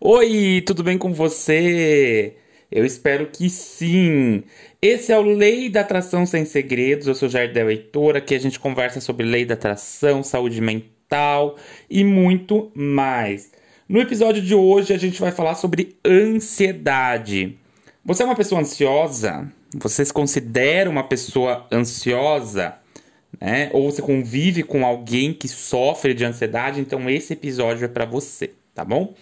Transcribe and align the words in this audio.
Oi, 0.00 0.62
tudo 0.64 0.84
bem 0.84 0.96
com 0.96 1.12
você? 1.12 2.36
Eu 2.70 2.86
espero 2.86 3.26
que 3.26 3.50
sim. 3.50 4.44
Esse 4.80 5.10
é 5.10 5.18
o 5.18 5.22
Lei 5.22 5.68
da 5.68 5.80
Atração 5.80 6.24
Sem 6.24 6.44
Segredos. 6.44 7.08
Eu 7.08 7.16
sou 7.16 7.28
Jardel 7.28 7.68
Heitor. 7.68 8.14
Aqui 8.14 8.32
a 8.36 8.38
gente 8.38 8.60
conversa 8.60 9.00
sobre 9.00 9.26
lei 9.26 9.44
da 9.44 9.54
atração, 9.54 10.22
saúde 10.22 10.60
mental 10.60 11.56
e 11.90 12.04
muito 12.04 12.70
mais. 12.76 13.50
No 13.88 14.00
episódio 14.00 14.40
de 14.40 14.54
hoje 14.54 14.94
a 14.94 14.98
gente 14.98 15.20
vai 15.20 15.32
falar 15.32 15.56
sobre 15.56 15.96
ansiedade. 16.06 17.58
Você 18.04 18.22
é 18.22 18.26
uma 18.26 18.36
pessoa 18.36 18.60
ansiosa? 18.60 19.52
Você 19.74 20.04
se 20.04 20.12
considera 20.12 20.88
uma 20.88 21.02
pessoa 21.02 21.66
ansiosa? 21.72 22.76
Né? 23.40 23.68
Ou 23.72 23.90
você 23.90 24.00
convive 24.00 24.62
com 24.62 24.86
alguém 24.86 25.32
que 25.32 25.48
sofre 25.48 26.14
de 26.14 26.24
ansiedade? 26.24 26.80
Então 26.80 27.10
esse 27.10 27.32
episódio 27.32 27.84
é 27.84 27.88
para 27.88 28.04
você, 28.04 28.52
tá 28.72 28.84
bom? 28.84 29.12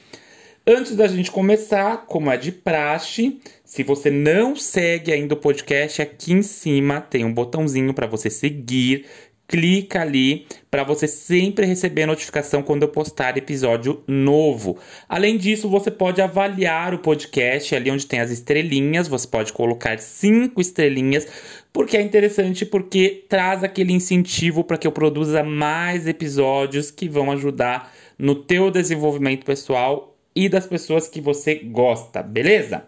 Antes 0.68 0.96
da 0.96 1.06
gente 1.06 1.30
começar, 1.30 2.06
como 2.06 2.28
é 2.28 2.36
de 2.36 2.50
praxe, 2.50 3.38
se 3.64 3.84
você 3.84 4.10
não 4.10 4.56
segue 4.56 5.12
ainda 5.12 5.34
o 5.34 5.36
podcast, 5.36 6.02
aqui 6.02 6.32
em 6.32 6.42
cima 6.42 7.00
tem 7.00 7.24
um 7.24 7.32
botãozinho 7.32 7.94
para 7.94 8.08
você 8.08 8.28
seguir. 8.28 9.06
Clica 9.46 10.00
ali 10.00 10.44
para 10.68 10.82
você 10.82 11.06
sempre 11.06 11.64
receber 11.66 12.02
a 12.02 12.08
notificação 12.08 12.64
quando 12.64 12.82
eu 12.82 12.88
postar 12.88 13.38
episódio 13.38 14.02
novo. 14.08 14.76
Além 15.08 15.36
disso, 15.38 15.68
você 15.68 15.88
pode 15.88 16.20
avaliar 16.20 16.92
o 16.92 16.98
podcast 16.98 17.72
ali 17.72 17.88
onde 17.88 18.04
tem 18.04 18.18
as 18.18 18.32
estrelinhas. 18.32 19.06
Você 19.06 19.28
pode 19.28 19.52
colocar 19.52 20.00
cinco 20.00 20.60
estrelinhas, 20.60 21.28
porque 21.72 21.96
é 21.96 22.02
interessante, 22.02 22.66
porque 22.66 23.24
traz 23.28 23.62
aquele 23.62 23.92
incentivo 23.92 24.64
para 24.64 24.78
que 24.78 24.88
eu 24.88 24.90
produza 24.90 25.44
mais 25.44 26.08
episódios 26.08 26.90
que 26.90 27.08
vão 27.08 27.30
ajudar 27.30 27.94
no 28.18 28.34
teu 28.34 28.68
desenvolvimento 28.68 29.46
pessoal 29.46 30.15
e 30.36 30.50
das 30.50 30.66
pessoas 30.66 31.08
que 31.08 31.18
você 31.18 31.54
gosta, 31.54 32.22
beleza? 32.22 32.84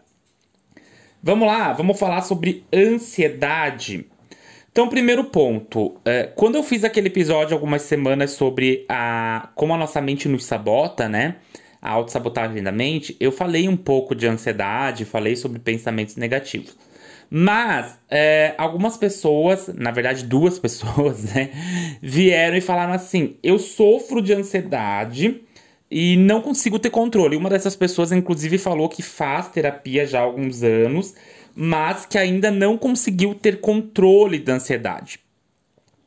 Vamos 1.22 1.48
lá, 1.48 1.72
vamos 1.72 1.98
falar 1.98 2.20
sobre 2.20 2.64
ansiedade. 2.72 4.06
Então, 4.70 4.88
primeiro 4.88 5.24
ponto, 5.24 5.96
é, 6.04 6.24
quando 6.36 6.56
eu 6.56 6.62
fiz 6.62 6.84
aquele 6.84 7.08
episódio 7.08 7.54
algumas 7.54 7.82
semanas 7.82 8.32
sobre 8.32 8.84
a 8.88 9.48
como 9.56 9.74
a 9.74 9.78
nossa 9.78 10.00
mente 10.00 10.28
nos 10.28 10.44
sabota, 10.44 11.08
né? 11.08 11.36
A 11.80 11.90
autossabotagem 11.90 12.62
da 12.62 12.70
mente, 12.70 13.16
eu 13.18 13.32
falei 13.32 13.68
um 13.68 13.76
pouco 13.76 14.14
de 14.14 14.26
ansiedade, 14.26 15.04
falei 15.04 15.34
sobre 15.34 15.58
pensamentos 15.58 16.16
negativos. 16.16 16.76
Mas 17.30 17.98
é, 18.10 18.54
algumas 18.58 18.96
pessoas, 18.96 19.68
na 19.68 19.90
verdade 19.90 20.24
duas 20.24 20.58
pessoas, 20.60 21.24
né, 21.34 21.50
vieram 22.02 22.56
e 22.56 22.60
falaram 22.60 22.92
assim: 22.92 23.36
eu 23.42 23.58
sofro 23.58 24.20
de 24.20 24.34
ansiedade 24.34 25.47
e 25.90 26.16
não 26.16 26.42
consigo 26.42 26.78
ter 26.78 26.90
controle. 26.90 27.36
Uma 27.36 27.50
dessas 27.50 27.74
pessoas, 27.74 28.12
inclusive, 28.12 28.58
falou 28.58 28.88
que 28.88 29.02
faz 29.02 29.48
terapia 29.48 30.06
já 30.06 30.20
há 30.20 30.22
alguns 30.22 30.62
anos, 30.62 31.14
mas 31.54 32.06
que 32.06 32.18
ainda 32.18 32.50
não 32.50 32.76
conseguiu 32.76 33.34
ter 33.34 33.60
controle 33.60 34.38
da 34.38 34.54
ansiedade. 34.54 35.20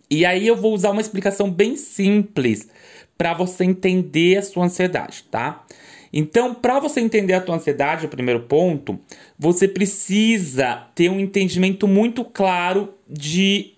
E 0.10 0.26
aí 0.26 0.46
eu 0.46 0.56
vou 0.56 0.74
usar 0.74 0.92
uma 0.92 1.02
explicação 1.02 1.50
bem 1.50 1.76
simples 1.76 2.70
para 3.18 3.34
você 3.34 3.64
entender 3.64 4.38
a 4.38 4.42
sua 4.42 4.66
ansiedade, 4.66 5.24
tá? 5.32 5.66
Então, 6.14 6.54
para 6.54 6.80
você 6.80 7.00
entender 7.00 7.34
a 7.34 7.42
tua 7.42 7.56
ansiedade, 7.56 8.06
o 8.06 8.10
primeiro 8.10 8.42
ponto, 8.42 9.00
você 9.40 9.68
precisa 9.68 10.88
ter 10.94 11.10
um 11.10 11.20
entendimento 11.20 11.88
muito 11.88 12.26
claro 12.26 12.94
de 13.08 13.74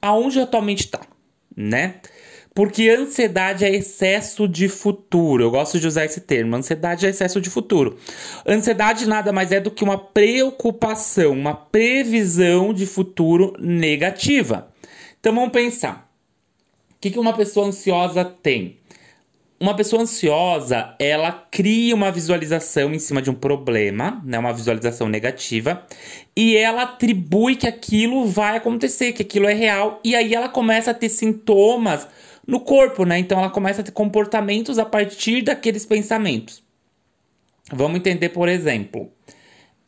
aonde 0.00 0.40
a 0.40 0.46
tua 0.46 0.60
mente 0.60 0.80
está, 0.80 1.00
né? 1.56 1.94
Porque 2.54 2.90
ansiedade 2.90 3.64
é 3.64 3.74
excesso 3.74 4.46
de 4.46 4.68
futuro. 4.68 5.44
Eu 5.44 5.50
gosto 5.50 5.80
de 5.80 5.86
usar 5.86 6.04
esse 6.04 6.20
termo. 6.20 6.54
Ansiedade 6.54 7.06
é 7.06 7.08
excesso 7.08 7.40
de 7.40 7.48
futuro. 7.48 7.96
Ansiedade 8.46 9.08
nada 9.08 9.32
mais 9.32 9.52
é 9.52 9.60
do 9.60 9.70
que 9.70 9.82
uma 9.82 9.96
preocupação, 9.96 11.32
uma 11.32 11.54
previsão 11.54 12.74
de 12.74 12.84
futuro 12.84 13.54
negativa. 13.58 14.68
Então 15.18 15.34
vamos 15.34 15.50
pensar. 15.50 16.10
O 16.90 17.00
que, 17.00 17.18
uma 17.18 17.32
pessoa 17.32 17.66
ansiosa 17.66 18.24
tem? 18.24 18.78
Uma 19.58 19.74
pessoa 19.74 20.02
ansiosa, 20.02 20.94
ela 20.98 21.30
cria 21.30 21.94
uma 21.94 22.10
visualização 22.10 22.92
em 22.92 22.98
cima 22.98 23.22
de 23.22 23.30
um 23.30 23.34
problema, 23.34 24.20
né, 24.24 24.36
uma 24.36 24.52
visualização 24.52 25.08
negativa, 25.08 25.86
e 26.36 26.56
ela 26.56 26.82
atribui 26.82 27.54
que 27.54 27.68
aquilo 27.68 28.26
vai 28.26 28.56
acontecer, 28.56 29.12
que 29.12 29.22
aquilo 29.22 29.46
é 29.46 29.54
real, 29.54 30.00
e 30.02 30.16
aí 30.16 30.34
ela 30.34 30.48
começa 30.48 30.90
a 30.90 30.94
ter 30.94 31.08
sintomas 31.08 32.08
no 32.46 32.60
corpo, 32.60 33.04
né? 33.04 33.18
Então 33.18 33.38
ela 33.38 33.50
começa 33.50 33.80
a 33.80 33.84
ter 33.84 33.92
comportamentos 33.92 34.78
a 34.78 34.84
partir 34.84 35.42
daqueles 35.42 35.86
pensamentos. 35.86 36.62
Vamos 37.72 37.98
entender, 37.98 38.30
por 38.30 38.48
exemplo, 38.48 39.10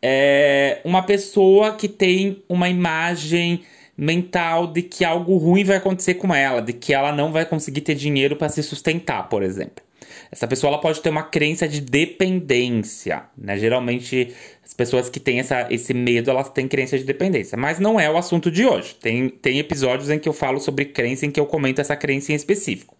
é 0.01 0.81
uma 0.85 1.03
pessoa 1.03 1.75
que 1.75 1.89
tem 1.89 2.43
uma 2.49 2.69
imagem 2.69 3.63
mental 3.97 4.67
de 4.67 4.83
que 4.83 5.05
algo 5.05 5.37
ruim 5.37 5.65
vai 5.65 5.77
acontecer 5.77 6.15
com 6.15 6.35
ela, 6.35 6.61
de 6.61 6.73
que 6.73 6.93
ela 6.93 7.13
não 7.13 7.31
vai 7.31 7.47
conseguir 7.47 7.83
ter 7.83 7.95
dinheiro 7.95 8.37
para 8.37 8.49
se 8.49 8.63
sustentar, 8.63 9.29
por 9.29 9.43
exemplo. 9.43 9.84
Essa 10.31 10.47
pessoa 10.47 10.73
ela 10.73 10.81
pode 10.81 11.01
ter 11.01 11.11
uma 11.11 11.23
crença 11.23 11.69
de 11.69 11.81
dependência, 11.81 13.25
né? 13.37 13.59
Geralmente 13.59 14.35
as 14.65 14.73
pessoas 14.73 15.09
que 15.09 15.21
têm 15.21 15.41
essa, 15.41 15.67
esse 15.71 15.93
medo, 15.95 16.31
elas 16.31 16.49
têm 16.49 16.67
crença 16.67 16.99
de 16.99 17.05
dependência, 17.05 17.57
mas 17.57 17.79
não 17.79 17.99
é 17.99 18.11
o 18.11 18.17
assunto 18.17 18.51
de 18.51 18.65
hoje. 18.67 18.95
Tem, 18.95 19.29
tem 19.29 19.59
episódios 19.59 20.11
em 20.11 20.19
que 20.19 20.29
eu 20.29 20.33
falo 20.33 20.59
sobre 20.61 20.87
crença, 20.87 21.27
em 21.27 21.31
que 21.31 21.41
eu 21.41 21.47
comento 21.47 21.81
essa 21.81 21.97
crença 21.97 22.33
em 22.33 22.35
específico. 22.35 22.97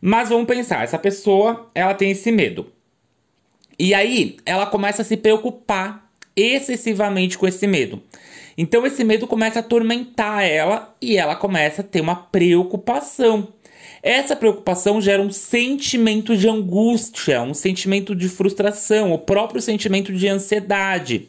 Mas 0.00 0.28
vamos 0.28 0.46
pensar, 0.46 0.82
essa 0.82 0.98
pessoa, 0.98 1.70
ela 1.74 1.94
tem 1.94 2.10
esse 2.10 2.32
medo. 2.32 2.72
E 3.78 3.94
aí, 3.94 4.36
ela 4.44 4.66
começa 4.66 5.02
a 5.02 5.04
se 5.04 5.16
preocupar 5.16 6.10
excessivamente 6.36 7.38
com 7.38 7.46
esse 7.46 7.66
medo. 7.66 8.02
Então 8.56 8.86
esse 8.86 9.02
medo 9.04 9.26
começa 9.26 9.58
a 9.58 9.60
atormentar 9.60 10.44
ela 10.44 10.94
e 11.00 11.16
ela 11.16 11.34
começa 11.34 11.80
a 11.80 11.84
ter 11.84 12.00
uma 12.00 12.16
preocupação. 12.16 13.48
Essa 14.02 14.34
preocupação 14.34 15.00
gera 15.00 15.22
um 15.22 15.30
sentimento 15.30 16.36
de 16.36 16.48
angústia, 16.48 17.40
um 17.40 17.54
sentimento 17.54 18.16
de 18.16 18.28
frustração, 18.28 19.12
o 19.12 19.18
próprio 19.18 19.62
sentimento 19.62 20.12
de 20.12 20.26
ansiedade. 20.26 21.28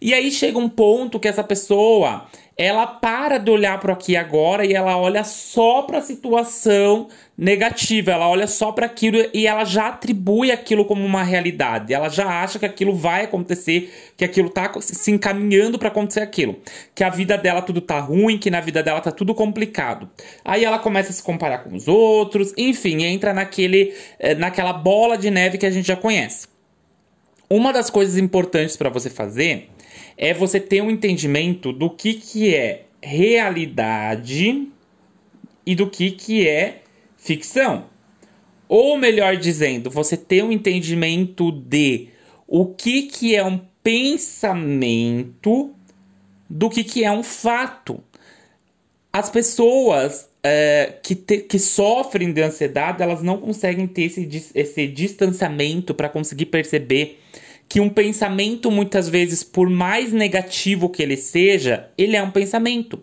E 0.00 0.14
aí 0.14 0.30
chega 0.30 0.58
um 0.58 0.68
ponto 0.68 1.20
que 1.20 1.28
essa 1.28 1.44
pessoa 1.44 2.26
ela 2.58 2.86
para 2.86 3.36
de 3.36 3.50
olhar 3.50 3.78
para 3.78 3.92
aqui 3.92 4.16
agora 4.16 4.64
e 4.64 4.72
ela 4.72 4.96
olha 4.96 5.22
só 5.24 5.82
para 5.82 5.98
a 5.98 6.02
situação 6.02 7.08
negativa, 7.36 8.12
ela 8.12 8.26
olha 8.30 8.46
só 8.46 8.72
para 8.72 8.86
aquilo 8.86 9.18
e 9.34 9.46
ela 9.46 9.62
já 9.66 9.88
atribui 9.88 10.50
aquilo 10.50 10.86
como 10.86 11.04
uma 11.04 11.22
realidade. 11.22 11.92
Ela 11.92 12.08
já 12.08 12.26
acha 12.26 12.58
que 12.58 12.64
aquilo 12.64 12.94
vai 12.94 13.24
acontecer, 13.24 13.92
que 14.16 14.24
aquilo 14.24 14.48
tá 14.48 14.72
se 14.80 15.10
encaminhando 15.10 15.78
para 15.78 15.88
acontecer 15.88 16.20
aquilo, 16.20 16.58
que 16.94 17.04
a 17.04 17.10
vida 17.10 17.36
dela 17.36 17.60
tudo 17.60 17.82
tá 17.82 18.00
ruim, 18.00 18.38
que 18.38 18.50
na 18.50 18.62
vida 18.62 18.82
dela 18.82 19.02
tá 19.02 19.12
tudo 19.12 19.34
complicado. 19.34 20.08
Aí 20.42 20.64
ela 20.64 20.78
começa 20.78 21.10
a 21.10 21.12
se 21.12 21.22
comparar 21.22 21.58
com 21.58 21.76
os 21.76 21.86
outros, 21.86 22.54
enfim, 22.56 23.02
entra 23.04 23.34
naquele 23.34 23.92
eh, 24.18 24.34
naquela 24.34 24.72
bola 24.72 25.18
de 25.18 25.30
neve 25.30 25.58
que 25.58 25.66
a 25.66 25.70
gente 25.70 25.86
já 25.86 25.96
conhece. 25.96 26.48
Uma 27.50 27.70
das 27.70 27.90
coisas 27.90 28.16
importantes 28.16 28.78
para 28.78 28.88
você 28.88 29.10
fazer 29.10 29.68
é 30.16 30.32
você 30.32 30.58
ter 30.58 30.82
um 30.82 30.90
entendimento 30.90 31.72
do 31.72 31.90
que, 31.90 32.14
que 32.14 32.54
é 32.54 32.86
realidade 33.02 34.68
e 35.64 35.74
do 35.74 35.88
que, 35.88 36.10
que 36.10 36.48
é 36.48 36.82
ficção. 37.16 37.86
Ou 38.68 38.96
melhor 38.96 39.36
dizendo, 39.36 39.90
você 39.90 40.16
ter 40.16 40.42
um 40.42 40.50
entendimento 40.50 41.52
de 41.52 42.08
o 42.46 42.66
que, 42.66 43.02
que 43.02 43.34
é 43.34 43.44
um 43.44 43.60
pensamento 43.82 45.70
do 46.48 46.70
que, 46.70 46.82
que 46.82 47.04
é 47.04 47.10
um 47.10 47.22
fato. 47.22 48.02
As 49.12 49.30
pessoas 49.30 50.28
é, 50.42 50.94
que, 51.02 51.14
te, 51.14 51.38
que 51.38 51.58
sofrem 51.58 52.32
de 52.32 52.42
ansiedade, 52.42 53.02
elas 53.02 53.22
não 53.22 53.38
conseguem 53.38 53.86
ter 53.86 54.02
esse, 54.02 54.50
esse 54.54 54.86
distanciamento 54.86 55.94
para 55.94 56.08
conseguir 56.08 56.46
perceber 56.46 57.20
que 57.68 57.80
um 57.80 57.88
pensamento, 57.88 58.70
muitas 58.70 59.08
vezes, 59.08 59.42
por 59.42 59.68
mais 59.68 60.12
negativo 60.12 60.88
que 60.88 61.02
ele 61.02 61.16
seja, 61.16 61.90
ele 61.98 62.16
é 62.16 62.22
um 62.22 62.30
pensamento. 62.30 63.02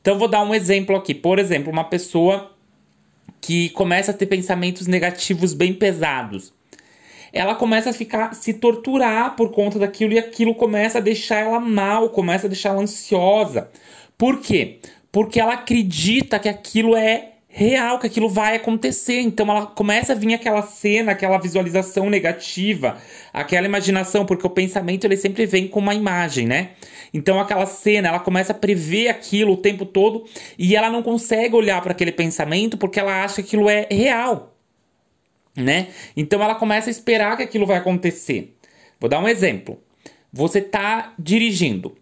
Então, 0.00 0.18
vou 0.18 0.28
dar 0.28 0.42
um 0.42 0.54
exemplo 0.54 0.96
aqui. 0.96 1.14
Por 1.14 1.38
exemplo, 1.38 1.70
uma 1.70 1.84
pessoa 1.84 2.52
que 3.40 3.70
começa 3.70 4.12
a 4.12 4.14
ter 4.14 4.26
pensamentos 4.26 4.86
negativos 4.86 5.52
bem 5.52 5.74
pesados. 5.74 6.54
Ela 7.32 7.54
começa 7.54 7.90
a 7.90 7.92
ficar 7.92 8.34
se 8.34 8.54
torturar 8.54 9.36
por 9.36 9.50
conta 9.50 9.78
daquilo 9.78 10.12
e 10.12 10.18
aquilo 10.18 10.54
começa 10.54 10.98
a 10.98 11.00
deixar 11.00 11.40
ela 11.40 11.58
mal, 11.58 12.10
começa 12.10 12.46
a 12.46 12.48
deixar 12.48 12.70
ela 12.70 12.82
ansiosa. 12.82 13.70
Por 14.18 14.40
quê? 14.40 14.80
Porque 15.10 15.40
ela 15.40 15.54
acredita 15.54 16.38
que 16.38 16.48
aquilo 16.48 16.94
é 16.94 17.31
real, 17.52 17.98
que 17.98 18.06
aquilo 18.06 18.28
vai 18.28 18.56
acontecer. 18.56 19.20
Então 19.20 19.46
ela 19.50 19.66
começa 19.66 20.12
a 20.12 20.16
vir 20.16 20.34
aquela 20.34 20.62
cena, 20.62 21.12
aquela 21.12 21.38
visualização 21.38 22.08
negativa, 22.10 22.98
aquela 23.32 23.66
imaginação, 23.66 24.24
porque 24.24 24.46
o 24.46 24.50
pensamento 24.50 25.04
ele 25.04 25.16
sempre 25.16 25.46
vem 25.46 25.68
com 25.68 25.78
uma 25.78 25.94
imagem, 25.94 26.46
né? 26.46 26.70
Então 27.14 27.38
aquela 27.38 27.66
cena, 27.66 28.08
ela 28.08 28.18
começa 28.20 28.52
a 28.52 28.54
prever 28.54 29.08
aquilo 29.08 29.52
o 29.52 29.56
tempo 29.58 29.84
todo 29.84 30.24
e 30.58 30.74
ela 30.74 30.90
não 30.90 31.02
consegue 31.02 31.54
olhar 31.54 31.80
para 31.82 31.92
aquele 31.92 32.12
pensamento 32.12 32.78
porque 32.78 32.98
ela 32.98 33.22
acha 33.22 33.36
que 33.36 33.42
aquilo 33.42 33.68
é 33.68 33.86
real. 33.90 34.56
né? 35.56 35.88
Então 36.16 36.42
ela 36.42 36.54
começa 36.54 36.88
a 36.88 36.92
esperar 36.92 37.36
que 37.36 37.42
aquilo 37.42 37.66
vai 37.66 37.76
acontecer. 37.76 38.56
Vou 38.98 39.10
dar 39.10 39.20
um 39.20 39.28
exemplo. 39.28 39.78
Você 40.32 40.60
está 40.60 41.12
dirigindo 41.18 41.94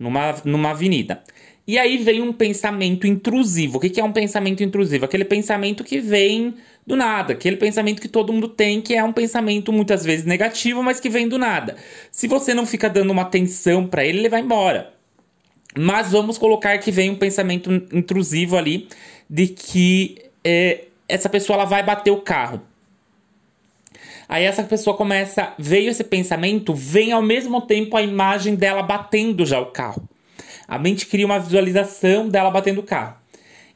numa, 0.00 0.34
numa 0.44 0.70
avenida. 0.70 1.22
E 1.66 1.78
aí 1.78 1.98
vem 1.98 2.22
um 2.22 2.32
pensamento 2.32 3.06
intrusivo. 3.06 3.76
O 3.76 3.80
que, 3.80 3.90
que 3.90 4.00
é 4.00 4.04
um 4.04 4.12
pensamento 4.12 4.64
intrusivo? 4.64 5.04
Aquele 5.04 5.24
pensamento 5.24 5.84
que 5.84 6.00
vem 6.00 6.54
do 6.84 6.96
nada, 6.96 7.34
aquele 7.34 7.56
pensamento 7.56 8.00
que 8.00 8.08
todo 8.08 8.32
mundo 8.32 8.48
tem, 8.48 8.80
que 8.80 8.94
é 8.94 9.04
um 9.04 9.12
pensamento 9.12 9.72
muitas 9.72 10.02
vezes 10.02 10.24
negativo, 10.24 10.82
mas 10.82 10.98
que 10.98 11.08
vem 11.08 11.28
do 11.28 11.38
nada. 11.38 11.76
Se 12.10 12.26
você 12.26 12.54
não 12.54 12.66
fica 12.66 12.88
dando 12.88 13.10
uma 13.10 13.22
atenção 13.22 13.86
para 13.86 14.04
ele, 14.04 14.18
ele 14.18 14.28
vai 14.28 14.40
embora. 14.40 14.92
Mas 15.78 16.10
vamos 16.10 16.38
colocar 16.38 16.76
que 16.78 16.90
vem 16.90 17.10
um 17.10 17.16
pensamento 17.16 17.70
intrusivo 17.92 18.56
ali 18.56 18.88
de 19.28 19.46
que 19.46 20.16
é, 20.42 20.86
essa 21.06 21.28
pessoa 21.28 21.58
ela 21.58 21.64
vai 21.64 21.84
bater 21.84 22.10
o 22.10 22.20
carro. 22.20 22.60
Aí 24.30 24.44
essa 24.44 24.62
pessoa 24.62 24.96
começa, 24.96 25.54
veio 25.58 25.90
esse 25.90 26.04
pensamento, 26.04 26.72
vem 26.72 27.10
ao 27.10 27.20
mesmo 27.20 27.60
tempo 27.62 27.96
a 27.96 28.02
imagem 28.02 28.54
dela 28.54 28.80
batendo 28.80 29.44
já 29.44 29.58
o 29.58 29.72
carro. 29.72 30.08
A 30.68 30.78
mente 30.78 31.06
cria 31.06 31.26
uma 31.26 31.40
visualização 31.40 32.28
dela 32.28 32.48
batendo 32.48 32.78
o 32.78 32.84
carro. 32.84 33.16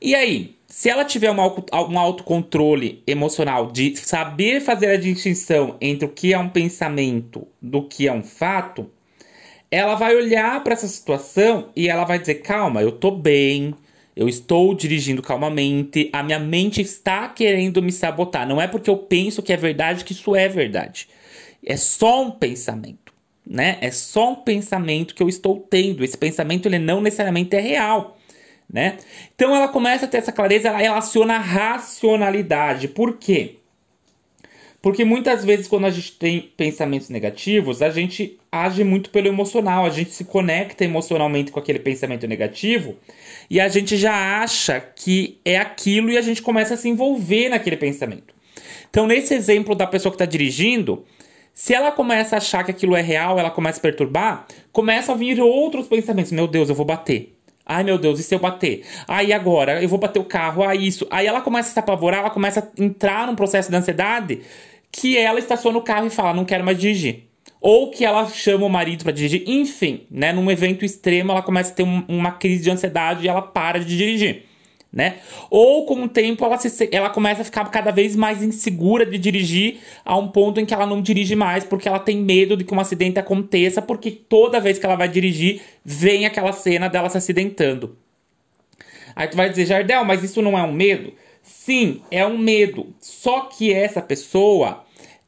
E 0.01 0.15
aí, 0.15 0.55
se 0.69 0.89
ela 0.89 1.05
tiver 1.05 1.33
um, 1.33 1.39
um 1.41 1.99
autocontrole 1.99 3.03
emocional 3.05 3.73
de 3.73 3.97
saber 3.97 4.61
fazer 4.61 4.91
a 4.91 4.97
distinção 4.97 5.77
entre 5.81 6.07
o 6.07 6.13
que 6.13 6.33
é 6.33 6.39
um 6.39 6.49
pensamento 6.49 7.49
do 7.61 7.83
que 7.89 8.07
é 8.07 8.13
um 8.13 8.23
fato, 8.23 8.89
ela 9.69 9.97
vai 9.97 10.15
olhar 10.15 10.63
para 10.63 10.75
essa 10.75 10.87
situação 10.87 11.71
e 11.75 11.89
ela 11.89 12.05
vai 12.05 12.21
dizer: 12.21 12.37
calma, 12.37 12.81
eu 12.81 12.93
tô 12.93 13.11
bem, 13.11 13.75
eu 14.17 14.29
estou 14.29 14.75
dirigindo 14.75 15.21
calmamente, 15.21 16.09
a 16.13 16.23
minha 16.23 16.39
mente 16.39 16.81
está 16.81 17.29
querendo 17.29 17.83
me 17.83 17.91
sabotar. 17.91 18.47
Não 18.47 18.61
é 18.61 18.67
porque 18.69 18.89
eu 18.89 18.97
penso 18.97 19.43
que 19.43 19.53
é 19.53 19.57
verdade 19.57 20.05
que 20.05 20.13
isso 20.13 20.37
é 20.37 20.49
verdade. 20.49 21.09
É 21.65 21.77
só 21.77 22.23
um 22.23 22.31
pensamento, 22.31 23.13
né? 23.45 23.79
É 23.81 23.91
só 23.91 24.33
um 24.33 24.37
pensamento 24.37 25.15
que 25.15 25.23
eu 25.23 25.29
estou 25.29 25.59
tendo. 25.59 26.05
Esse 26.05 26.17
pensamento 26.17 26.67
ele 26.67 26.79
não 26.79 27.01
necessariamente 27.01 27.57
é 27.57 27.61
real, 27.61 28.17
né? 28.73 28.99
Então 29.35 29.55
ela 29.55 29.69
começa 29.69 30.05
a 30.05 30.09
ter 30.09 30.19
essa 30.19 30.33
clareza, 30.33 30.69
ela 30.69 30.79
relaciona 30.79 31.35
a 31.35 31.41
racionalidade. 31.41 32.87
Por 32.89 33.17
quê? 33.17 33.57
Porque 34.85 35.03
muitas 35.03 35.43
vezes, 35.43 35.67
quando 35.67 35.87
a 35.87 35.91
gente 35.91 36.13
tem 36.13 36.43
pensamentos 36.59 37.09
negativos, 37.09 37.81
a 37.81 37.89
gente 37.89 38.39
age 38.53 38.85
muito 38.85 39.09
pelo 39.09 39.29
emocional, 39.29 39.87
a 39.87 39.89
gente 39.89 40.11
se 40.11 40.27
conecta 40.27 40.85
emocionalmente 40.85 41.51
com 41.51 41.59
aquele 41.59 41.79
pensamento 41.79 42.27
negativo 42.27 42.95
e 43.49 43.59
a 43.59 43.67
gente 43.67 43.97
já 43.97 44.43
acha 44.43 44.79
que 44.81 45.39
é 45.43 45.57
aquilo 45.57 46.11
e 46.11 46.19
a 46.19 46.21
gente 46.21 46.43
começa 46.43 46.75
a 46.75 46.77
se 46.77 46.87
envolver 46.87 47.49
naquele 47.49 47.79
pensamento. 47.79 48.35
Então, 48.91 49.07
nesse 49.07 49.33
exemplo 49.33 49.75
da 49.75 49.87
pessoa 49.87 50.13
que 50.13 50.17
está 50.17 50.27
dirigindo, 50.27 51.03
se 51.55 51.73
ela 51.73 51.91
começa 51.91 52.37
a 52.37 52.39
achar 52.39 52.63
que 52.63 52.71
aquilo 52.71 52.95
é 52.95 53.01
real, 53.01 53.39
ela 53.39 53.51
começa 53.51 53.79
a 53.79 53.83
perturbar, 53.83 54.47
começa 54.71 55.13
a 55.13 55.15
vir 55.15 55.41
outros 55.41 55.89
pensamentos. 55.89 56.31
Meu 56.31 56.47
Deus, 56.47 56.69
eu 56.69 56.75
vou 56.75 56.85
bater. 56.85 57.35
Ai 57.67 57.83
meu 57.83 57.97
Deus, 57.97 58.21
e 58.21 58.23
se 58.23 58.35
eu 58.35 58.39
bater? 58.39 58.85
Aí 59.09 59.33
agora, 59.33 59.83
eu 59.83 59.89
vou 59.89 59.99
bater 59.99 60.19
o 60.19 60.25
carro, 60.25 60.63
ah 60.63 60.75
isso. 60.75 61.07
Aí 61.11 61.27
ela 61.27 61.41
começa 61.41 61.71
a 61.71 61.73
se 61.73 61.79
apavorar, 61.79 62.21
ela 62.21 62.29
começa 62.29 62.61
a 62.61 62.83
entrar 62.83 63.27
num 63.27 63.35
processo 63.35 63.71
de 63.71 63.77
ansiedade 63.77 64.43
que 64.97 65.19
ela 65.19 65.41
estaciona 65.41 65.77
o 65.77 65.83
carro 65.83 66.07
e 66.07 66.11
fala, 66.11 66.33
não 66.33 66.45
quero 66.45 66.65
mais 66.65 66.79
dirigir. 66.79 67.25
Ou 67.61 67.91
que 67.91 68.05
ela 68.05 68.29
chama 68.29 68.65
o 68.65 68.71
marido 68.71 69.03
para 69.03 69.13
dirigir. 69.13 69.43
Enfim, 69.47 70.07
né? 70.09 70.33
Num 70.33 70.49
evento 70.51 70.85
extremo, 70.85 71.33
ela 71.33 71.43
começa 71.43 71.73
a 71.73 71.75
ter 71.75 71.83
um, 71.83 72.05
uma 72.07 72.31
crise 72.31 72.63
de 72.63 72.71
ansiedade 72.71 73.25
e 73.25 73.29
ela 73.29 73.43
para 73.43 73.81
de 73.81 73.97
dirigir. 73.97 74.45
Né? 74.93 75.17
Ou 75.51 75.85
com 75.87 76.05
o 76.05 76.09
tempo 76.09 76.45
ela, 76.45 76.57
se, 76.57 76.89
ela 76.93 77.11
começa 77.11 77.43
a 77.43 77.45
ficar 77.45 77.69
cada 77.69 77.91
vez 77.91 78.15
mais 78.15 78.41
insegura 78.45 79.05
de 79.05 79.19
dirigir 79.19 79.81
a 80.05 80.17
um 80.17 80.29
ponto 80.29 80.61
em 80.61 80.65
que 80.65 80.73
ela 80.73 80.87
não 80.87 81.03
dirige 81.03 81.35
mais 81.35 81.65
porque 81.65 81.89
ela 81.89 81.99
tem 81.99 82.17
medo 82.23 82.57
de 82.57 82.63
que 82.63 82.73
um 82.73 82.79
acidente 82.79 83.19
aconteça, 83.19 83.83
porque 83.83 84.13
toda 84.13 84.61
vez 84.61 84.79
que 84.79 84.87
ela 84.87 84.95
vai 84.95 85.09
dirigir 85.09 85.61
vem 85.85 86.27
aquela 86.27 86.53
cena 86.53 86.89
dela 86.89 87.11
se 87.11 87.19
acidentando. 87.19 87.99
Aí 89.17 89.27
tu 89.27 89.37
vai 89.37 89.51
dizer, 89.51 89.67
Jardel, 89.67 90.05
mas 90.05 90.23
isso 90.23 90.41
não 90.41 90.57
é 90.57 90.63
um 90.63 90.73
medo? 90.73 91.13
Sim, 91.43 92.01
é 92.09 92.25
um 92.25 92.39
medo. 92.39 92.95
Só 93.01 93.43
que 93.43 93.73
essa 93.73 94.01
pessoa 94.01 94.84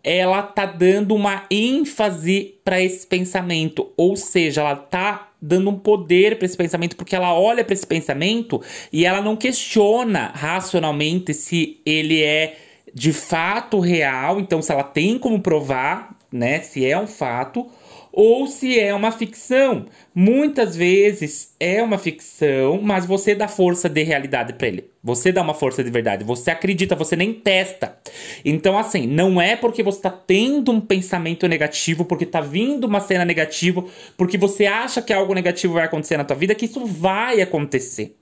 ela 0.07 0.41
tá 0.41 0.65
dando 0.65 1.17
uma 1.17 1.43
ênfase 1.51 2.55
para 2.65 2.81
esse 2.81 3.05
pensamento, 3.05 3.93
ou 3.97 4.15
seja, 4.15 4.61
ela 4.61 4.77
tá 4.77 5.33
dando 5.43 5.69
um 5.69 5.77
poder 5.77 6.39
para 6.39 6.47
esse 6.47 6.57
pensamento 6.57 6.95
porque 6.95 7.17
ela 7.17 7.35
olha 7.35 7.65
para 7.65 7.75
esse 7.75 7.87
pensamento 7.87 8.63
e 8.93 9.05
ela 9.05 9.21
não 9.21 9.37
questiona 9.37 10.31
racionalmente 10.33 11.35
se 11.35 11.81
ele 11.85 12.23
é 12.23 12.57
de 12.95 13.13
fato 13.13 13.81
real, 13.81 14.39
então 14.39 14.63
se 14.63 14.71
ela 14.71 14.85
tem 14.85 15.19
como 15.19 15.41
provar, 15.41 16.17
né, 16.33 16.61
se 16.61 16.87
é 16.87 16.97
um 16.97 17.09
fato 17.09 17.67
ou 18.17 18.47
se 18.47 18.81
é 18.81 18.95
uma 18.95 19.13
ficção. 19.13 19.85
Muitas 20.15 20.75
vezes 20.75 21.55
é 21.61 21.83
uma 21.83 21.99
ficção, 21.99 22.81
mas 22.81 23.05
você 23.05 23.35
dá 23.35 23.47
força 23.47 23.91
de 23.91 24.03
realidade 24.03 24.55
para 24.55 24.69
ele. 24.69 24.91
Você 25.05 25.31
dá 25.31 25.43
uma 25.43 25.53
força 25.53 25.85
de 25.85 25.91
verdade. 25.91 26.25
Você 26.25 26.51
acredita, 26.51 26.97
você 26.97 27.15
nem 27.15 27.35
testa. 27.35 27.99
Então, 28.43 28.79
assim, 28.79 29.07
não 29.07 29.39
é 29.39 29.55
porque 29.55 29.83
você 29.83 29.99
está 29.99 30.11
tendo 30.11 30.73
um 30.73 30.81
pensamento 30.81 31.47
negativo, 31.47 32.07
porque 32.07 32.25
está 32.25 32.41
vindo 32.41 32.85
uma 32.85 33.01
cena 33.01 33.23
negativa, 33.23 33.85
porque 34.17 34.39
você 34.39 34.65
acha 34.65 35.03
que 35.03 35.13
algo 35.13 35.35
negativo 35.35 35.75
vai 35.75 35.85
acontecer 35.85 36.17
na 36.17 36.25
tua 36.25 36.37
vida, 36.37 36.55
que 36.55 36.65
isso 36.65 36.87
vai 36.87 37.43
acontecer. 37.43 38.17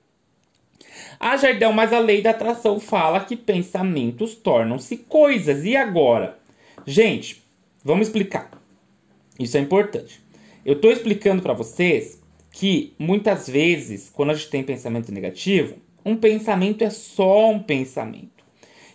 Ah, 1.20 1.37
Jardel, 1.37 1.73
mas 1.73 1.93
a 1.93 2.00
lei 2.00 2.20
da 2.20 2.31
atração 2.31 2.81
fala 2.81 3.20
que 3.20 3.37
pensamentos 3.37 4.35
tornam-se 4.35 4.96
coisas. 4.96 5.64
E 5.64 5.76
agora? 5.76 6.37
Gente, 6.85 7.44
vamos 7.85 8.08
explicar. 8.08 8.63
Isso 9.38 9.56
é 9.56 9.60
importante. 9.60 10.22
Eu 10.64 10.75
estou 10.75 10.90
explicando 10.90 11.42
para 11.42 11.52
vocês 11.52 12.22
que 12.50 12.94
muitas 12.98 13.48
vezes, 13.48 14.10
quando 14.14 14.31
a 14.31 14.34
gente 14.34 14.48
tem 14.48 14.62
pensamento 14.62 15.10
negativo, 15.12 15.76
um 16.04 16.16
pensamento 16.16 16.84
é 16.84 16.90
só 16.90 17.50
um 17.50 17.58
pensamento. 17.58 18.44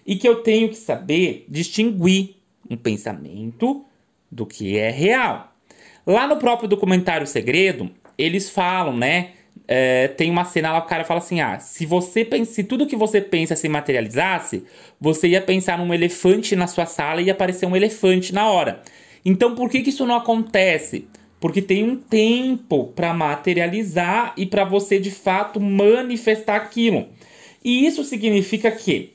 E 0.06 0.16
que 0.16 0.28
eu 0.28 0.42
tenho 0.42 0.70
que 0.70 0.78
saber 0.78 1.46
distinguir 1.50 2.36
um 2.70 2.78
pensamento 2.78 3.86
do 4.32 4.46
que 4.46 4.78
é 4.78 4.90
real. 4.90 5.54
Lá 6.06 6.26
no 6.28 6.38
próprio 6.38 6.70
documentário 6.70 7.28
Segredo, 7.28 7.92
eles 8.18 8.50
falam, 8.50 8.96
né? 8.96 9.32
É, 9.68 10.08
tem 10.08 10.32
uma 10.32 10.46
cena 10.46 10.72
lá, 10.72 10.80
o 10.80 10.88
cara 10.88 11.04
fala 11.04 11.20
assim: 11.20 11.42
ah, 11.42 11.60
se 11.60 11.86
você 11.86 12.28
se 12.46 12.64
tudo 12.64 12.88
que 12.88 12.96
você 12.96 13.22
pensa 13.22 13.56
se 13.56 13.70
materializasse, 13.70 14.64
você 15.00 15.28
ia 15.28 15.42
pensar 15.42 15.78
num 15.78 15.94
elefante 15.94 16.56
na 16.56 16.66
sua 16.66 16.86
sala 16.86 17.22
e 17.22 17.26
ia 17.26 17.34
aparecer 17.34 17.66
um 17.66 17.76
elefante 17.76 18.34
na 18.34 18.50
hora. 18.50 18.82
Então 19.30 19.54
por 19.54 19.70
que, 19.70 19.84
que 19.84 19.92
isso 19.92 20.08
não 20.08 20.16
acontece? 20.16 21.06
Porque 21.40 21.62
tem 21.62 21.84
um 21.84 21.96
tempo 21.96 22.88
para 22.96 23.14
materializar 23.14 24.34
e 24.36 24.48
para 24.48 24.66
você 24.66 25.00
de 25.00 25.12
fato 25.12 25.60
manifestar 25.60 26.56
aquilo. 26.56 27.06
E 27.64 27.86
isso 27.86 28.04
significa 28.04 28.72
que 28.72 29.14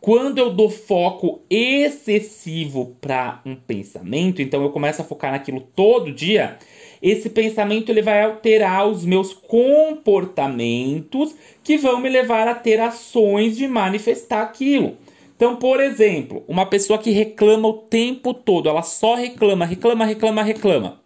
quando 0.00 0.38
eu 0.38 0.50
dou 0.50 0.70
foco 0.70 1.42
excessivo 1.50 2.96
para 3.02 3.42
um 3.44 3.54
pensamento, 3.54 4.40
então 4.40 4.62
eu 4.62 4.70
começo 4.70 5.02
a 5.02 5.04
focar 5.04 5.32
naquilo 5.32 5.60
todo 5.60 6.10
dia, 6.10 6.56
esse 7.02 7.28
pensamento 7.28 7.90
ele 7.90 8.00
vai 8.00 8.22
alterar 8.22 8.88
os 8.88 9.04
meus 9.04 9.34
comportamentos 9.34 11.34
que 11.62 11.76
vão 11.76 12.00
me 12.00 12.08
levar 12.08 12.48
a 12.48 12.54
ter 12.54 12.80
ações 12.80 13.58
de 13.58 13.68
manifestar 13.68 14.40
aquilo. 14.40 14.96
Então, 15.38 15.54
por 15.54 15.78
exemplo, 15.78 16.42
uma 16.48 16.66
pessoa 16.66 16.98
que 16.98 17.12
reclama 17.12 17.68
o 17.68 17.74
tempo 17.74 18.34
todo, 18.34 18.68
ela 18.68 18.82
só 18.82 19.14
reclama, 19.14 19.64
reclama, 19.64 20.04
reclama, 20.04 20.42
reclama. 20.42 21.00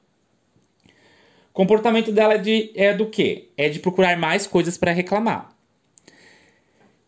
O 1.50 1.52
comportamento 1.52 2.10
dela 2.10 2.32
é, 2.32 2.38
de, 2.38 2.72
é 2.74 2.94
do 2.94 3.10
quê? 3.10 3.50
É 3.58 3.68
de 3.68 3.78
procurar 3.78 4.16
mais 4.16 4.46
coisas 4.46 4.78
para 4.78 4.90
reclamar. 4.90 5.54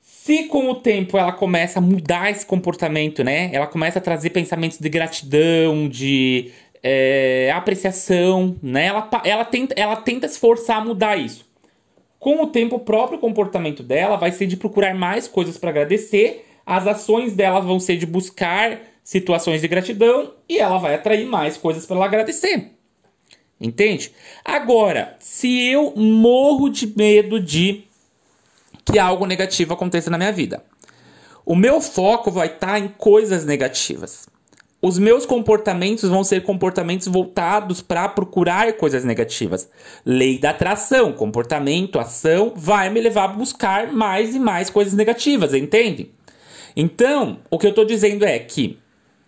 Se 0.02 0.44
com 0.48 0.68
o 0.68 0.74
tempo 0.74 1.16
ela 1.16 1.32
começa 1.32 1.78
a 1.78 1.82
mudar 1.82 2.30
esse 2.30 2.44
comportamento, 2.44 3.24
né? 3.24 3.48
Ela 3.54 3.66
começa 3.66 3.98
a 3.98 4.02
trazer 4.02 4.28
pensamentos 4.28 4.78
de 4.78 4.88
gratidão, 4.90 5.88
de 5.88 6.52
é, 6.82 7.50
apreciação, 7.54 8.54
né? 8.62 8.84
Ela, 8.84 9.08
ela, 9.24 9.46
tenta, 9.46 9.74
ela 9.78 9.96
tenta 9.96 10.28
se 10.28 10.38
forçar 10.38 10.82
a 10.82 10.84
mudar 10.84 11.16
isso. 11.16 11.48
Com 12.18 12.42
o 12.42 12.48
tempo, 12.48 12.76
o 12.76 12.80
próprio 12.80 13.18
comportamento 13.18 13.82
dela 13.82 14.16
vai 14.16 14.30
ser 14.30 14.46
de 14.46 14.58
procurar 14.58 14.94
mais 14.94 15.26
coisas 15.26 15.56
para 15.56 15.70
agradecer 15.70 16.44
as 16.66 16.86
ações 16.86 17.34
dela 17.34 17.60
vão 17.60 17.78
ser 17.78 17.96
de 17.96 18.06
buscar 18.06 18.80
situações 19.02 19.60
de 19.60 19.68
gratidão 19.68 20.32
e 20.48 20.58
ela 20.58 20.78
vai 20.78 20.94
atrair 20.94 21.26
mais 21.26 21.56
coisas 21.56 21.84
para 21.84 21.96
ela 21.96 22.06
agradecer. 22.06 22.70
Entende? 23.60 24.12
Agora, 24.44 25.16
se 25.20 25.68
eu 25.68 25.94
morro 25.96 26.68
de 26.68 26.86
medo 26.86 27.38
de 27.38 27.84
que 28.84 28.98
algo 28.98 29.26
negativo 29.26 29.72
aconteça 29.72 30.10
na 30.10 30.18
minha 30.18 30.32
vida, 30.32 30.62
o 31.46 31.54
meu 31.54 31.80
foco 31.80 32.30
vai 32.30 32.48
estar 32.48 32.66
tá 32.66 32.78
em 32.78 32.88
coisas 32.88 33.44
negativas. 33.44 34.26
Os 34.80 34.98
meus 34.98 35.24
comportamentos 35.24 36.10
vão 36.10 36.22
ser 36.22 36.42
comportamentos 36.42 37.08
voltados 37.08 37.80
para 37.80 38.06
procurar 38.06 38.74
coisas 38.74 39.02
negativas. 39.02 39.70
Lei 40.04 40.38
da 40.38 40.50
atração, 40.50 41.12
comportamento, 41.12 41.98
ação, 41.98 42.52
vai 42.54 42.90
me 42.90 43.00
levar 43.00 43.24
a 43.24 43.28
buscar 43.28 43.90
mais 43.90 44.34
e 44.34 44.38
mais 44.38 44.68
coisas 44.68 44.92
negativas, 44.92 45.54
entende? 45.54 46.10
Então, 46.76 47.38
o 47.50 47.58
que 47.58 47.66
eu 47.66 47.74
tô 47.74 47.84
dizendo 47.84 48.24
é 48.24 48.38
que 48.38 48.78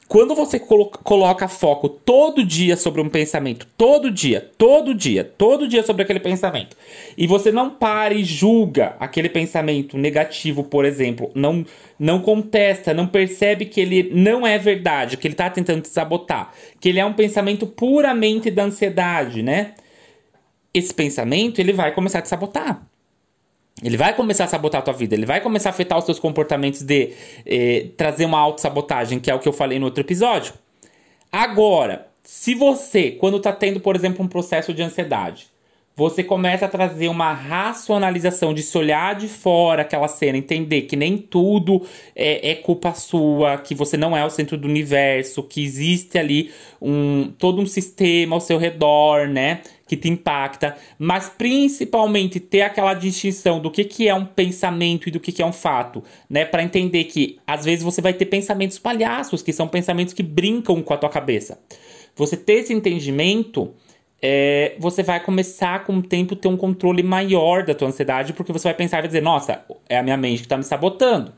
quando 0.09 0.37
você 0.37 0.61
colo 0.61 0.87
coloca 1.03 1.49
foco 1.49 1.89
todo 1.89 2.45
dia 2.45 2.77
sobre 2.77 3.01
um 3.01 3.09
pensamento, 3.09 3.67
todo 3.77 4.11
dia, 4.11 4.41
todo 4.57 4.95
dia, 4.95 5.25
todo 5.25 5.67
dia 5.67 5.83
sobre 5.83 6.03
aquele 6.03 6.21
pensamento, 6.21 6.77
e 7.19 7.27
você 7.27 7.51
não 7.51 7.71
para 7.71 8.15
e 8.15 8.23
julga 8.23 8.95
aquele 9.01 9.29
pensamento 9.29 9.99
negativo, 9.99 10.63
por 10.63 10.85
exemplo, 10.85 11.31
não, 11.35 11.65
não 11.99 12.21
contesta, 12.21 12.95
não 12.95 13.07
percebe 13.09 13.67
que 13.67 13.81
ele 13.81 14.11
não 14.13 14.47
é 14.47 14.59
verdade, 14.59 15.17
que 15.17 15.27
ele 15.27 15.35
está 15.35 15.51
tentando 15.51 15.83
te 15.83 15.89
sabotar, 15.89 16.53
que 16.81 16.89
ele 16.89 17.01
é 17.01 17.05
um 17.05 17.13
pensamento 17.13 17.67
puramente 17.67 18.49
da 18.51 18.65
ansiedade, 18.65 19.43
né? 19.43 19.75
Esse 20.73 20.95
pensamento 20.95 21.59
ele 21.59 21.73
vai 21.73 21.93
começar 21.93 22.21
a 22.21 22.23
te 22.23 22.29
sabotar. 22.29 22.87
Ele 23.83 23.97
vai 23.97 24.15
começar 24.15 24.45
a 24.45 24.49
sabotar 24.49 24.81
a 24.81 24.85
tua 24.85 24.95
vida, 24.95 25.15
ele 25.15 25.27
vai 25.27 25.41
começar 25.41 25.69
a 25.69 25.73
afetar 25.73 25.99
os 25.99 26.05
teus 26.05 26.19
comportamentos 26.19 26.83
de 26.83 27.13
eh, 27.45 27.89
trazer 27.97 28.25
uma 28.25 28.39
autossabotagem, 28.39 29.21
que 29.21 29.31
é 29.31 29.35
o 29.35 29.39
que 29.39 29.49
eu 29.49 29.53
falei 29.53 29.79
no 29.79 29.85
outro 29.85 30.01
episódio. 30.01 30.55
Agora, 31.31 32.09
se 32.23 32.55
você, 32.55 33.11
quando 33.11 33.39
tá 33.39 33.53
tendo, 33.53 33.79
por 33.79 33.95
exemplo, 33.95 34.25
um 34.25 34.29
processo 34.29 34.73
de 34.73 34.83
ansiedade, 34.83 35.49
você 35.97 36.23
começa 36.23 36.67
a 36.67 36.69
trazer 36.69 37.09
uma 37.09 37.33
racionalização 37.33 38.53
de 38.53 38.63
se 38.63 38.77
olhar 38.77 39.15
de 39.15 39.29
fora 39.29 39.81
aquela 39.81 40.09
cena, 40.09 40.37
entender 40.37 40.83
que 40.83 40.95
nem 40.95 41.17
tudo 41.17 41.87
é, 42.15 42.51
é, 42.51 42.55
culpa 42.55 42.93
sua, 42.93 43.57
que 43.57 43.75
você 43.75 43.97
não 43.97 44.15
é 44.15 44.23
o 44.23 44.29
centro 44.29 44.59
do 44.59 44.69
universo, 44.69 45.43
que 45.43 45.65
existe 45.65 46.19
ali 46.19 46.51
um 46.83 47.33
todo 47.39 47.63
um 47.63 47.67
sistema 47.67 48.37
ao 48.37 48.41
seu 48.41 48.59
redor, 48.59 49.27
né? 49.29 49.63
Que 49.87 49.97
te 49.97 50.09
impacta, 50.09 50.77
mas 50.99 51.29
principalmente 51.29 52.41
ter 52.41 52.63
aquela 52.63 52.93
distinção 52.93 53.61
do 53.61 53.71
que, 53.71 53.85
que 53.85 54.09
é 54.09 54.15
um 54.15 54.25
pensamento 54.25 55.09
e 55.09 55.13
do 55.13 55.21
que, 55.21 55.31
que 55.31 55.41
é 55.41 55.47
um 55.47 55.53
fato, 55.53 56.03
né? 56.29 56.45
Para 56.45 56.63
entender 56.63 57.05
que 57.05 57.39
às 57.47 57.65
vezes 57.65 57.85
você 57.85 58.01
vai 58.01 58.13
ter 58.13 58.27
pensamentos 58.27 58.79
palhaços, 58.79 59.43
que 59.43 59.53
são 59.53 59.69
pensamentos 59.69 60.13
que 60.13 60.23
brincam 60.23 60.83
com 60.83 60.93
a 60.93 60.97
tua 60.97 61.09
cabeça. 61.09 61.59
Você 62.17 62.37
ter 62.37 62.55
esse 62.55 62.73
entendimento 62.73 63.73
é, 64.21 64.75
você 64.79 65.03
vai 65.03 65.21
começar 65.21 65.85
com 65.85 65.99
o 65.99 66.03
tempo 66.03 66.35
ter 66.35 66.49
um 66.49 66.57
controle 66.57 67.03
maior 67.03 67.63
da 67.65 67.75
tua 67.75 67.89
ansiedade, 67.89 68.33
porque 68.33 68.53
você 68.53 68.65
vai 68.65 68.75
pensar 68.75 69.05
e 69.05 69.07
dizer, 69.07 69.23
nossa, 69.23 69.65
é 69.89 69.99
a 69.99 70.03
minha 70.03 70.17
mente 70.17 70.39
que 70.39 70.47
está 70.47 70.57
me 70.57 70.65
sabotando, 70.65 71.33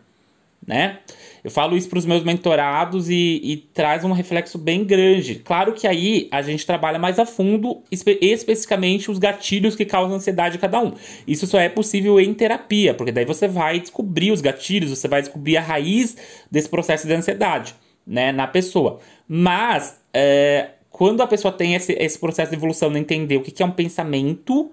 né? 0.69 0.99
Eu 1.43 1.51
falo 1.51 1.79
isso 1.79 1.89
para 1.89 1.99
os 1.99 2.05
meus 2.05 2.23
mentorados 2.23 3.09
e, 3.09 3.41
e, 3.43 3.57
traz 3.57 4.05
um 4.05 4.13
reflexo 4.13 4.59
bem 4.59 4.85
grande. 4.85 5.37
Claro 5.37 5.73
que 5.73 5.87
aí 5.87 6.29
a 6.31 6.43
gente 6.43 6.67
trabalha 6.67 6.99
mais 6.99 7.19
a 7.19 7.25
fundo, 7.25 7.83
espe 7.91 8.19
especificamente 8.21 9.11
os 9.11 9.19
gatilhos 9.19 9.75
que 9.75 9.87
causam 9.87 10.17
ansiedade 10.17 10.59
em 10.59 10.61
cada 10.61 10.79
um. 10.79 10.93
Isso 11.27 11.47
só 11.47 11.59
é 11.59 11.71
possível 11.71 12.21
em 12.21 12.35
terapia, 12.35 12.93
porque 12.93 13.11
daí 13.11 13.25
você 13.25 13.49
vai 13.49 13.81
descobrir 13.81 14.31
os 14.31 14.43
gatilhos, 14.43 14.91
você 14.91 15.09
vai 15.09 15.23
descobrir 15.23 15.57
a 15.57 15.63
raiz 15.63 16.17
desse 16.51 16.69
processo 16.69 17.07
de 17.07 17.15
ansiedade, 17.15 17.75
né, 18.07 18.31
na 18.31 18.47
pessoa. 18.47 18.99
Mas 19.27 19.99
é, 20.13 20.73
quando 20.91 21.23
a 21.23 21.27
pessoa 21.27 21.51
tem 21.51 21.75
esse, 21.75 21.93
esse 21.95 22.19
processo 22.19 22.51
de 22.51 22.59
evolução 22.59 22.93
de 22.93 22.99
entender 22.99 23.39
o 23.39 23.43
que, 23.43 23.51
que 23.51 23.63
é 23.63 23.67
um 23.67 23.71
pensamento, 23.71 24.71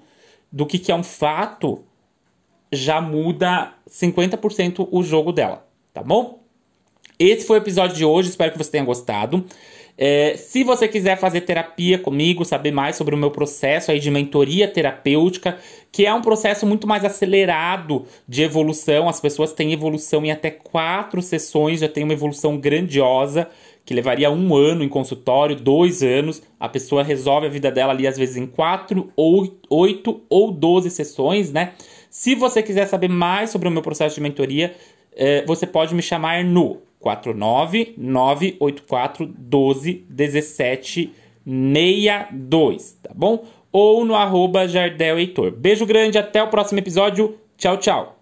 do 0.52 0.66
que, 0.66 0.78
que 0.78 0.92
é 0.92 0.96
um 0.96 1.04
fato, 1.04 1.86
já 2.72 3.00
muda 3.00 3.74
50% 3.90 4.88
o 4.92 5.04
jogo 5.04 5.32
dela, 5.32 5.66
tá 5.96 6.04
bom? 6.04 6.44
Esse 7.18 7.48
foi 7.48 7.58
o 7.58 7.62
episódio 7.62 7.96
de 7.96 8.04
hoje, 8.04 8.28
espero 8.28 8.52
que 8.52 8.58
você 8.58 8.70
tenha 8.70 8.84
gostado. 8.84 9.46
É, 9.98 10.36
se 10.36 10.62
você 10.62 10.90
quiser 10.90 11.18
fazer 11.18 11.40
terapia 11.42 11.98
comigo, 11.98 12.44
saber 12.44 12.72
mais 12.72 12.98
sobre 12.98 13.16
o 13.16 13.18
meu 13.18 13.32
processo 13.32 13.92
aí 13.92 14.00
de 14.00 14.12
mentoria 14.12 14.68
terapêutica, 14.68 15.58
que 15.90 16.06
é 16.06 16.14
um 16.14 16.22
processo 16.22 16.66
muito 16.66 16.86
mais 16.86 17.06
acelerado 17.06 18.06
de 18.28 18.44
evolução, 18.44 19.08
as 19.08 19.22
pessoas 19.22 19.54
têm 19.54 19.72
evolução 19.72 20.26
em 20.26 20.32
até 20.32 20.52
quatro 20.52 21.22
sessões, 21.22 21.80
já 21.80 21.88
tem 21.88 22.04
uma 22.04 22.12
evolução 22.12 22.58
grandiosa 22.58 23.48
que 23.86 23.94
levaria 23.94 24.30
um 24.30 24.54
ano 24.54 24.84
em 24.84 24.90
consultório, 24.90 25.56
dois 25.56 26.04
anos. 26.04 26.42
A 26.60 26.68
pessoa 26.68 27.04
resolve 27.04 27.48
a 27.48 27.50
vida 27.50 27.72
dela 27.72 27.94
ali, 27.94 28.06
às 28.06 28.18
vezes, 28.18 28.36
em 28.36 28.48
quatro, 28.48 29.14
ou 29.16 29.58
oito 29.70 30.24
ou 30.28 30.52
doze 30.52 30.90
sessões, 30.90 31.54
né? 31.54 31.74
Se 32.10 32.34
você 32.34 32.64
quiser 32.64 32.88
saber 32.88 33.10
mais 33.10 33.50
sobre 33.50 33.68
o 33.68 33.72
meu 33.72 33.82
processo 33.82 34.16
de 34.16 34.22
mentoria, 34.22 34.74
você 35.46 35.68
pode 35.68 35.96
me 35.96 36.02
chamar 36.02 36.44
no 36.44 36.82
49984 37.00 39.34
12 39.38 40.06
17 40.10 41.14
62, 41.46 42.98
tá 43.04 43.12
bom? 43.14 43.46
Ou 43.72 44.04
no 44.04 44.16
arroba 44.16 44.68
Jardel 44.68 45.20
Heitor. 45.20 45.52
Beijo 45.52 45.86
grande, 45.86 46.18
até 46.18 46.42
o 46.42 46.48
próximo 46.48 46.80
episódio. 46.80 47.38
Tchau, 47.58 47.78
tchau. 47.78 48.15